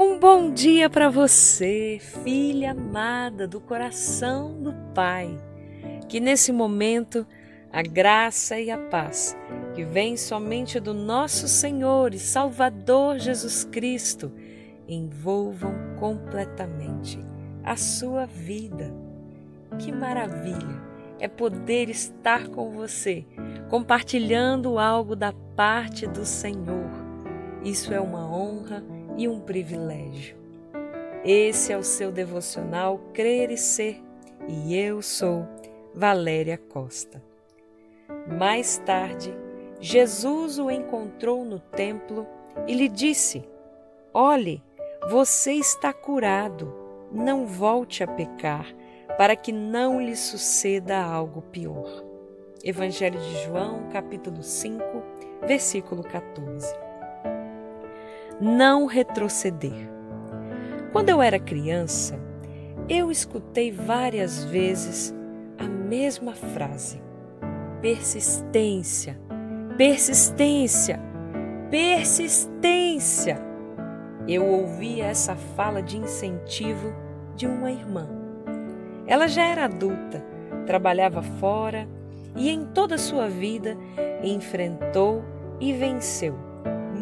Um 0.00 0.16
bom 0.20 0.52
dia 0.52 0.88
para 0.88 1.08
você, 1.08 1.98
filha 2.22 2.70
amada 2.70 3.48
do 3.48 3.60
coração 3.60 4.62
do 4.62 4.72
Pai. 4.94 5.36
Que 6.08 6.20
nesse 6.20 6.52
momento 6.52 7.26
a 7.72 7.82
graça 7.82 8.60
e 8.60 8.70
a 8.70 8.78
paz 8.78 9.36
que 9.74 9.82
vem 9.84 10.16
somente 10.16 10.78
do 10.78 10.94
nosso 10.94 11.48
Senhor 11.48 12.14
e 12.14 12.18
Salvador 12.20 13.18
Jesus 13.18 13.64
Cristo 13.64 14.30
envolvam 14.86 15.74
completamente 15.98 17.18
a 17.64 17.76
sua 17.76 18.24
vida. 18.24 18.94
Que 19.80 19.90
maravilha 19.90 20.80
é 21.18 21.26
poder 21.26 21.90
estar 21.90 22.46
com 22.46 22.70
você, 22.70 23.26
compartilhando 23.68 24.78
algo 24.78 25.16
da 25.16 25.32
parte 25.56 26.06
do 26.06 26.24
Senhor. 26.24 26.88
Isso 27.64 27.92
é 27.92 28.00
uma 28.00 28.24
honra 28.24 28.97
e 29.18 29.26
um 29.26 29.40
privilégio. 29.40 30.36
Esse 31.24 31.72
é 31.72 31.76
o 31.76 31.82
seu 31.82 32.12
devocional 32.12 33.00
Crer 33.12 33.50
e 33.50 33.58
Ser 33.58 34.00
e 34.46 34.76
eu 34.76 35.02
sou 35.02 35.44
Valéria 35.92 36.56
Costa. 36.56 37.20
Mais 38.38 38.78
tarde, 38.78 39.34
Jesus 39.80 40.58
o 40.60 40.70
encontrou 40.70 41.44
no 41.44 41.58
templo 41.58 42.26
e 42.66 42.74
lhe 42.74 42.88
disse: 42.88 43.42
Olhe, 44.14 44.62
você 45.10 45.52
está 45.52 45.92
curado, 45.92 46.72
não 47.10 47.44
volte 47.44 48.04
a 48.04 48.06
pecar, 48.06 48.72
para 49.18 49.34
que 49.34 49.50
não 49.50 50.00
lhe 50.00 50.14
suceda 50.14 50.96
algo 50.96 51.42
pior. 51.42 52.04
Evangelho 52.62 53.18
de 53.18 53.44
João, 53.44 53.88
capítulo 53.90 54.42
5, 54.42 54.82
versículo 55.46 56.04
14 56.04 56.87
não 58.40 58.86
retroceder. 58.86 59.88
Quando 60.92 61.10
eu 61.10 61.20
era 61.20 61.38
criança, 61.38 62.18
eu 62.88 63.10
escutei 63.10 63.70
várias 63.70 64.44
vezes 64.44 65.14
a 65.58 65.64
mesma 65.64 66.32
frase: 66.32 67.02
persistência, 67.80 69.18
persistência, 69.76 71.00
persistência. 71.70 73.46
Eu 74.26 74.46
ouvia 74.46 75.06
essa 75.06 75.34
fala 75.34 75.82
de 75.82 75.96
incentivo 75.96 76.92
de 77.34 77.46
uma 77.46 77.70
irmã. 77.70 78.08
Ela 79.06 79.26
já 79.26 79.44
era 79.44 79.64
adulta, 79.64 80.22
trabalhava 80.66 81.22
fora 81.22 81.88
e 82.36 82.50
em 82.50 82.66
toda 82.66 82.96
a 82.96 82.98
sua 82.98 83.26
vida 83.28 83.76
enfrentou 84.22 85.24
e 85.58 85.72
venceu 85.72 86.48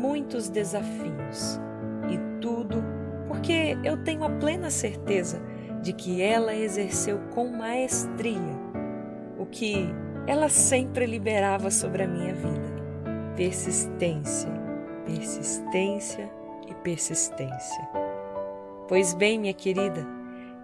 muitos 0.00 0.48
desafios 0.48 1.60
e 2.08 2.40
tudo 2.40 2.82
porque 3.28 3.76
eu 3.84 4.02
tenho 4.02 4.24
a 4.24 4.30
plena 4.30 4.70
certeza 4.70 5.40
de 5.82 5.92
que 5.92 6.22
ela 6.22 6.54
exerceu 6.54 7.18
com 7.34 7.48
maestria 7.48 8.58
o 9.38 9.46
que 9.46 9.88
ela 10.26 10.48
sempre 10.48 11.06
liberava 11.06 11.70
sobre 11.70 12.02
a 12.02 12.08
minha 12.08 12.34
vida: 12.34 12.82
persistência, 13.36 14.50
persistência 15.04 16.30
e 16.68 16.74
persistência. 16.74 17.88
Pois 18.88 19.14
bem, 19.14 19.38
minha 19.38 19.54
querida, 19.54 20.06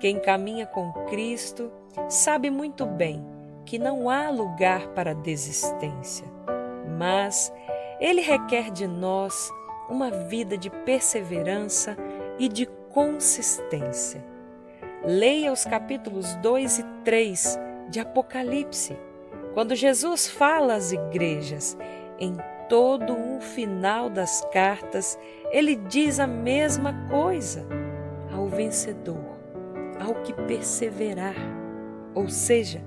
quem 0.01 0.19
caminha 0.21 0.67
com 0.67 0.93
Cristo 1.09 1.71
sabe 2.09 2.51
muito 2.51 2.85
bem 2.85 3.25
que 3.65 3.79
não 3.79 4.11
há 4.11 4.31
lugar 4.31 4.89
para 4.89 5.15
desistência, 5.15 6.27
mas 6.99 7.53
ele 8.01 8.21
requer 8.21 8.71
de 8.71 8.87
nós 8.87 9.51
uma 9.89 10.11
vida 10.11 10.57
de 10.57 10.71
perseverança 10.71 11.97
e 12.39 12.49
de 12.49 12.67
consistência. 12.91 14.25
Leia 15.05 15.53
os 15.53 15.65
capítulos 15.65 16.35
2 16.37 16.79
e 16.79 16.85
3 17.05 17.59
de 17.89 18.01
Apocalipse, 18.01 18.97
quando 19.55 19.75
Jesus 19.75 20.29
fala 20.29 20.75
às 20.75 20.93
igrejas, 20.93 21.79
em 22.19 22.37
todo 22.69 23.15
o 23.15 23.41
final 23.41 24.11
das 24.11 24.45
cartas, 24.53 25.19
ele 25.51 25.77
diz 25.77 26.19
a 26.19 26.27
mesma 26.27 26.93
coisa 27.09 27.67
ao 28.35 28.49
vencedor, 28.49 29.39
ao 29.99 30.15
que 30.17 30.33
perseverar. 30.33 31.37
Ou 32.15 32.29
seja, 32.29 32.83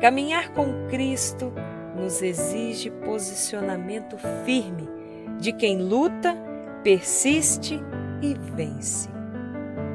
caminhar 0.00 0.52
com 0.52 0.88
Cristo 0.88 1.52
nos 1.96 2.22
exige 2.22 2.90
posicionamento 2.90 4.16
firme 4.44 4.88
de 5.38 5.52
quem 5.52 5.78
luta, 5.78 6.36
persiste 6.82 7.80
e 8.22 8.34
vence. 8.54 9.08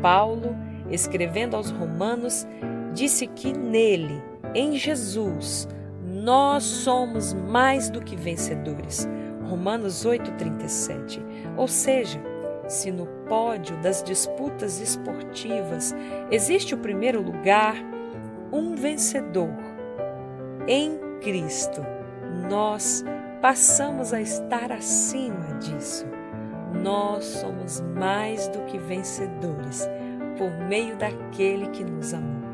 Paulo, 0.02 0.56
escrevendo 0.90 1.56
aos 1.56 1.72
Romanos, 1.72 2.48
disse 2.94 3.28
que 3.28 3.54
nele, 3.54 4.22
em 4.54 4.74
Jesus, 4.74 5.68
nós 6.04 6.64
somos 6.64 7.34
mais 7.34 7.90
do 7.90 8.02
que 8.02 8.16
vencedores. 8.16 9.08
Romanos 9.44 10.06
8:37. 10.06 11.22
Ou 11.56 11.68
seja, 11.68 12.20
se 12.68 12.92
no 12.92 13.06
pódio 13.28 13.78
das 13.78 14.02
disputas 14.02 14.80
esportivas 14.80 15.96
existe 16.32 16.74
o 16.74 16.80
primeiro 16.80 17.22
lugar, 17.22 17.76
um 18.52 18.76
vencedor 18.76 19.54
em 20.68 21.05
Cristo, 21.26 21.82
nós 22.48 23.04
passamos 23.42 24.14
a 24.14 24.22
estar 24.22 24.72
acima 24.72 25.58
disso. 25.58 26.06
Nós 26.84 27.26
somos 27.26 27.82
mais 27.82 28.48
do 28.50 28.60
que 28.66 28.78
vencedores 28.78 29.90
por 30.38 30.52
meio 30.68 30.96
daquele 30.96 31.68
que 31.70 31.84
nos 31.84 32.14
amou. 32.14 32.46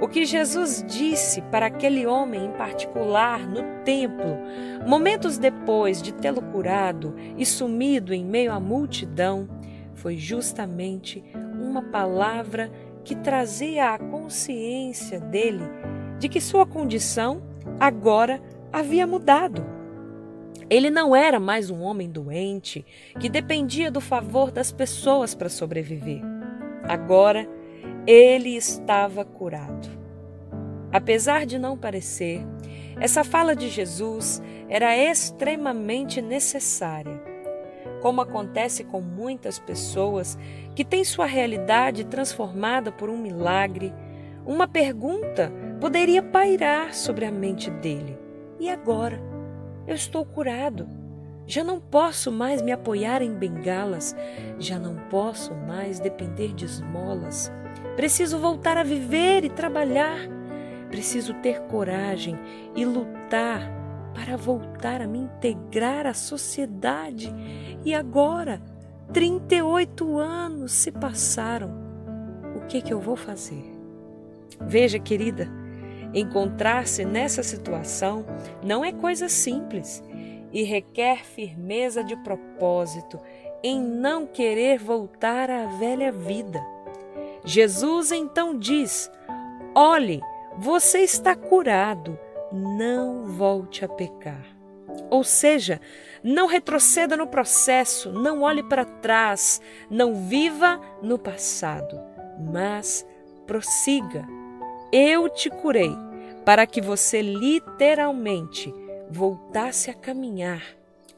O 0.00 0.08
que 0.08 0.24
Jesus 0.24 0.82
disse 0.88 1.42
para 1.42 1.66
aquele 1.66 2.06
homem 2.06 2.46
em 2.46 2.52
particular 2.52 3.46
no 3.46 3.84
templo, 3.84 4.38
momentos 4.86 5.36
depois 5.36 6.00
de 6.00 6.14
tê-lo 6.14 6.40
curado 6.40 7.14
e 7.36 7.44
sumido 7.44 8.14
em 8.14 8.24
meio 8.24 8.50
à 8.50 8.58
multidão, 8.58 9.46
foi 9.92 10.16
justamente 10.16 11.22
uma 11.60 11.82
palavra 11.82 12.72
que 13.04 13.14
trazia 13.14 13.90
a 13.90 13.98
consciência 13.98 15.20
dele 15.20 15.64
de 16.18 16.30
que 16.30 16.40
sua 16.40 16.64
condição 16.64 17.42
agora 17.78 18.42
havia 18.72 19.06
mudado. 19.06 19.64
Ele 20.70 20.90
não 20.90 21.16
era 21.16 21.40
mais 21.40 21.70
um 21.70 21.80
homem 21.80 22.10
doente 22.10 22.84
que 23.18 23.28
dependia 23.28 23.90
do 23.90 24.00
favor 24.00 24.50
das 24.50 24.70
pessoas 24.70 25.34
para 25.34 25.48
sobreviver. 25.48 26.20
Agora, 26.84 27.48
ele 28.06 28.56
estava 28.56 29.24
curado. 29.24 29.88
Apesar 30.92 31.46
de 31.46 31.58
não 31.58 31.76
parecer, 31.76 32.42
essa 33.00 33.22
fala 33.22 33.54
de 33.54 33.68
Jesus 33.68 34.42
era 34.68 34.96
extremamente 34.96 36.20
necessária. 36.20 37.22
Como 38.02 38.20
acontece 38.20 38.84
com 38.84 39.00
muitas 39.00 39.58
pessoas 39.58 40.38
que 40.74 40.84
têm 40.84 41.04
sua 41.04 41.26
realidade 41.26 42.04
transformada 42.04 42.92
por 42.92 43.08
um 43.08 43.18
milagre, 43.18 43.92
uma 44.46 44.68
pergunta 44.68 45.52
poderia 45.80 46.22
pairar 46.22 46.94
sobre 46.94 47.24
a 47.24 47.30
mente 47.30 47.70
dele. 47.70 48.18
E 48.58 48.68
agora? 48.68 49.20
Eu 49.86 49.94
estou 49.94 50.24
curado. 50.24 50.88
Já 51.46 51.64
não 51.64 51.80
posso 51.80 52.30
mais 52.30 52.60
me 52.60 52.72
apoiar 52.72 53.22
em 53.22 53.32
bengalas, 53.32 54.14
já 54.58 54.78
não 54.78 54.96
posso 55.08 55.54
mais 55.54 55.98
depender 55.98 56.52
de 56.52 56.66
esmolas. 56.66 57.50
Preciso 57.96 58.38
voltar 58.38 58.76
a 58.76 58.82
viver 58.82 59.44
e 59.44 59.48
trabalhar. 59.48 60.18
Preciso 60.90 61.32
ter 61.34 61.60
coragem 61.62 62.38
e 62.76 62.84
lutar 62.84 63.62
para 64.14 64.36
voltar 64.36 65.00
a 65.00 65.06
me 65.06 65.18
integrar 65.18 66.06
à 66.06 66.12
sociedade. 66.12 67.34
E 67.82 67.94
agora, 67.94 68.60
38 69.12 70.18
anos 70.18 70.72
se 70.72 70.92
passaram. 70.92 71.70
O 72.56 72.66
que, 72.66 72.82
que 72.82 72.92
eu 72.92 73.00
vou 73.00 73.16
fazer? 73.16 73.64
Veja, 74.60 74.98
querida, 74.98 75.48
Encontrar-se 76.14 77.04
nessa 77.04 77.42
situação 77.42 78.24
não 78.62 78.84
é 78.84 78.92
coisa 78.92 79.28
simples 79.28 80.02
e 80.52 80.62
requer 80.62 81.24
firmeza 81.24 82.02
de 82.02 82.16
propósito 82.16 83.20
em 83.62 83.80
não 83.80 84.26
querer 84.26 84.78
voltar 84.78 85.50
à 85.50 85.66
velha 85.66 86.10
vida. 86.10 86.64
Jesus 87.44 88.12
então 88.12 88.58
diz: 88.58 89.10
Olhe, 89.74 90.20
você 90.56 91.00
está 91.00 91.34
curado, 91.34 92.18
não 92.52 93.26
volte 93.26 93.84
a 93.84 93.88
pecar. 93.88 94.46
Ou 95.10 95.22
seja, 95.22 95.80
não 96.22 96.46
retroceda 96.46 97.16
no 97.16 97.26
processo, 97.26 98.10
não 98.12 98.42
olhe 98.42 98.62
para 98.62 98.84
trás, 98.84 99.60
não 99.90 100.14
viva 100.14 100.80
no 101.02 101.18
passado, 101.18 102.00
mas 102.52 103.06
prossiga. 103.46 104.37
Eu 104.90 105.28
te 105.28 105.50
curei 105.50 105.94
para 106.46 106.66
que 106.66 106.80
você 106.80 107.20
literalmente 107.20 108.74
voltasse 109.10 109.90
a 109.90 109.94
caminhar. 109.94 110.62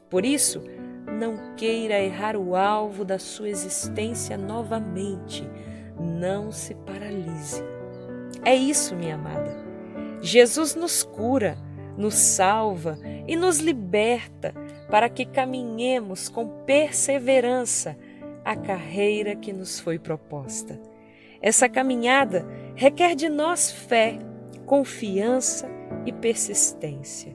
Por 0.09 0.25
isso, 0.25 0.61
não 1.07 1.55
queira 1.55 1.97
errar 1.97 2.35
o 2.35 2.53
alvo 2.53 3.05
da 3.05 3.17
sua 3.17 3.47
existência 3.47 4.37
novamente. 4.37 5.47
Não 5.97 6.51
se 6.51 6.75
paralise. 6.75 7.63
É 8.43 8.53
isso, 8.53 8.93
minha 8.93 9.15
amada. 9.15 9.55
Jesus 10.21 10.75
nos 10.75 11.01
cura, 11.01 11.57
nos 11.97 12.15
salva 12.15 12.99
e 13.25 13.37
nos 13.37 13.59
liberta 13.59 14.53
para 14.89 15.07
que 15.07 15.25
caminhemos 15.25 16.27
com 16.27 16.45
perseverança 16.65 17.97
a 18.43 18.53
carreira 18.53 19.33
que 19.33 19.53
nos 19.53 19.79
foi 19.79 19.97
proposta. 19.97 20.90
Essa 21.41 21.67
caminhada 21.67 22.45
requer 22.75 23.15
de 23.15 23.27
nós 23.27 23.71
fé, 23.71 24.19
confiança 24.65 25.67
e 26.05 26.13
persistência. 26.13 27.33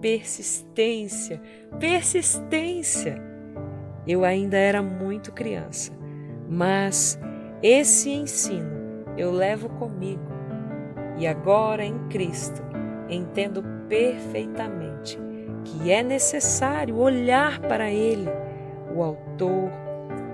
Persistência, 0.00 1.40
persistência. 1.80 3.20
Eu 4.06 4.24
ainda 4.24 4.56
era 4.56 4.80
muito 4.80 5.32
criança, 5.32 5.92
mas 6.48 7.18
esse 7.62 8.10
ensino 8.10 9.04
eu 9.16 9.32
levo 9.32 9.68
comigo 9.70 10.22
e 11.18 11.26
agora 11.26 11.84
em 11.84 11.98
Cristo 12.08 12.62
entendo 13.10 13.64
perfeitamente 13.88 15.18
que 15.64 15.90
é 15.90 16.02
necessário 16.02 16.96
olhar 16.96 17.58
para 17.60 17.90
Ele, 17.90 18.28
o 18.94 19.02
Autor 19.02 19.70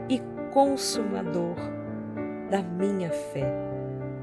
e 0.08 0.20
Consumador 0.52 1.56
da 2.54 2.62
minha 2.62 3.10
fé, 3.10 3.52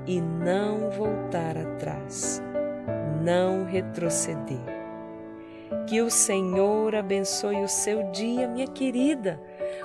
e 0.07 0.21
não 0.21 0.89
voltar 0.89 1.57
atrás, 1.57 2.41
não 3.21 3.65
retroceder. 3.65 4.63
Que 5.85 6.01
o 6.01 6.09
Senhor 6.09 6.95
abençoe 6.95 7.61
o 7.61 7.67
seu 7.67 8.09
dia, 8.11 8.47
minha 8.47 8.67
querida. 8.67 9.37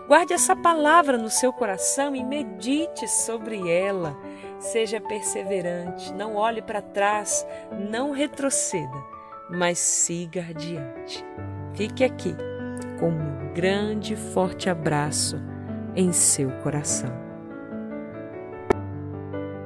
Guarde 0.07 0.33
essa 0.33 0.55
palavra 0.55 1.19
no 1.19 1.29
seu 1.29 1.53
coração 1.53 2.15
e 2.15 2.23
medite 2.23 3.09
sobre 3.09 3.69
ela. 3.69 4.17
Seja 4.61 5.01
perseverante, 5.01 6.13
não 6.13 6.37
olhe 6.37 6.63
para 6.63 6.81
trás, 6.81 7.45
não 7.73 8.13
retroceda, 8.13 9.05
mas 9.51 9.77
siga 9.81 10.43
adiante. 10.51 11.25
Fique 11.75 12.05
aqui 12.05 12.37
com 13.01 13.09
um 13.09 13.53
grande 13.53 14.15
e 14.15 14.17
forte 14.17 14.71
abraço 14.71 15.37
em 15.97 16.13
seu 16.13 16.49
coração. 16.63 17.26